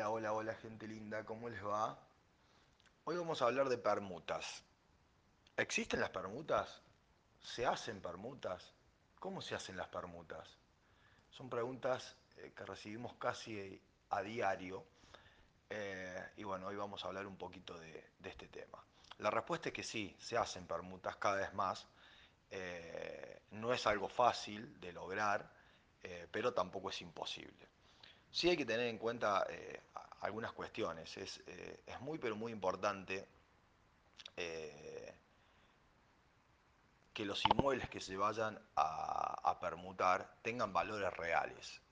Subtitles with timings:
[0.00, 1.98] Hola, hola, hola gente linda, ¿cómo les va?
[3.04, 4.64] Hoy vamos a hablar de permutas.
[5.58, 6.80] ¿Existen las permutas?
[7.38, 8.72] ¿Se hacen permutas?
[9.18, 10.56] ¿Cómo se hacen las permutas?
[11.28, 13.78] Son preguntas eh, que recibimos casi
[14.08, 14.86] a diario
[15.68, 18.82] eh, y bueno, hoy vamos a hablar un poquito de, este tema.
[19.18, 21.86] La respuesta es que sí, se hacen permutas cada vez más.
[22.50, 25.52] Eh, no es algo fácil de lograr,
[26.32, 27.68] pero tampoco es imposible.
[28.30, 29.80] Sí hay que tener en cuenta eh,
[30.20, 31.16] algunas cuestiones.
[31.16, 33.26] Es, eh, es, muy, pero muy importante
[34.36, 35.14] eh,
[37.12, 41.82] que los inmuebles que se vayan a, permutar tengan valores reales.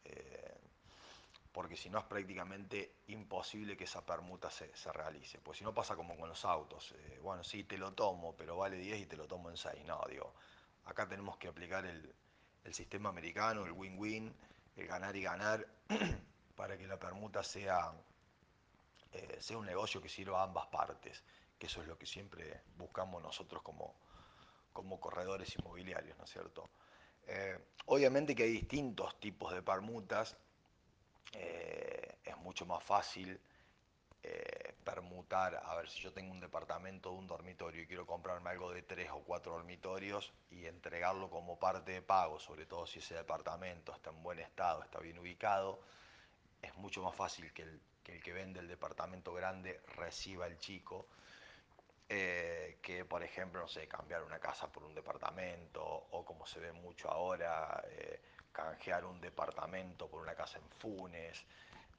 [1.52, 5.38] porque si no es prácticamente imposible que esa permuta se, realice.
[5.40, 6.94] Pues si no pasa como con los autos.
[7.22, 9.84] bueno, sí, te lo tomo, pero vale 10 y te lo tomo en 6.
[9.84, 10.32] No, digo,
[10.86, 12.14] acá tenemos que aplicar el,
[12.64, 14.32] el sistema americano, el win-win,
[14.76, 15.66] el ganar y ganar,
[16.58, 17.92] para que la permuta sea,
[19.12, 21.22] eh, sea un negocio que sirva a ambas partes,
[21.56, 23.94] que eso es lo que siempre buscamos nosotros como,
[24.72, 26.68] como corredores inmobiliarios, ¿no es cierto?
[27.28, 30.36] Eh, obviamente que hay distintos tipos de permutas,
[31.34, 33.40] eh, es mucho más fácil
[34.84, 38.72] permutar, a ver si yo tengo un departamento de un dormitorio y quiero comprarme algo
[38.72, 43.14] de tres o cuatro dormitorios y entregarlo como parte de pago, sobre todo si ese
[43.14, 45.80] departamento está en buen estado, está bien ubicado,
[46.62, 47.80] es mucho más fácil que el
[48.22, 51.08] que, vende el departamento grande reciba el chico,
[52.08, 56.58] eh, que por ejemplo, no sé, cambiar una casa por un departamento, o como se
[56.58, 58.20] ve mucho ahora, eh,
[58.52, 61.44] canjear un departamento por una casa en Funes.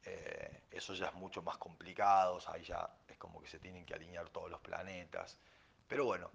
[0.04, 3.94] Eh, eso ya es mucho más complicado, ahí ya es como que se tienen que
[3.94, 5.38] alinear todos los planetas.
[5.88, 6.32] Pero bueno,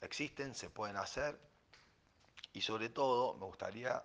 [0.00, 1.38] existen, se pueden hacer,
[2.52, 4.02] y sobre todo me gustaría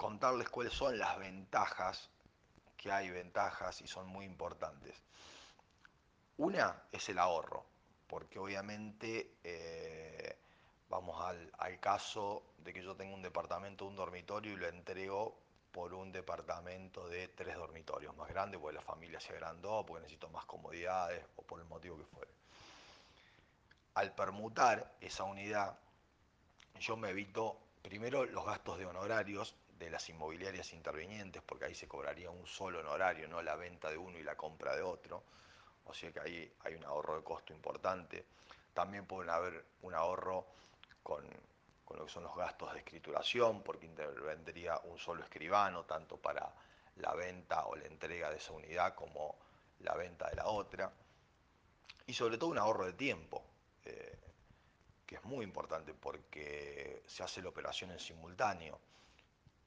[0.00, 2.08] contarles cuáles son las ventajas,
[2.78, 4.96] que hay ventajas y son muy importantes.
[6.38, 7.66] Una es el ahorro,
[8.06, 10.38] porque obviamente eh,
[10.88, 15.36] vamos al, caso de que yo tengo un departamento, un dormitorio y lo entrego
[15.70, 20.30] por un departamento de tres dormitorios más grande, porque la familia se agrandó, porque necesito
[20.30, 22.32] más comodidades o por el motivo que fuere.
[23.96, 25.78] Al permutar esa unidad,
[26.78, 31.88] yo me evito primero los gastos de honorarios de las inmobiliarias intervinientes, porque ahí se
[31.88, 35.24] cobraría un solo honorario, no la venta de uno y la compra de otro.
[35.86, 38.26] O sea que ahí hay un ahorro de costo importante.
[38.74, 40.46] También pueden haber un ahorro
[41.02, 41.24] con,
[41.96, 46.52] lo que son los gastos de escrituración, porque intervendría un solo escribano, tanto para
[46.96, 49.34] la venta o la entrega de esa unidad como
[49.80, 50.92] la venta de la otra.
[52.06, 53.42] Y sobre todo un ahorro de tiempo,
[53.86, 54.18] eh,
[55.06, 58.78] que es muy importante porque se hace la operación en simultáneo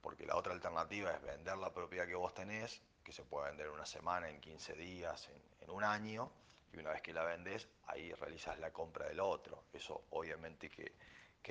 [0.04, 3.68] porque la otra alternativa es vender la propiedad que vos tenés, que se puede vender
[3.68, 5.30] en una semana, en 15 días,
[5.62, 6.30] en, un año,
[6.74, 9.64] y una vez que la vendés, ahí realizas la compra del otro.
[9.72, 10.94] Eso obviamente que,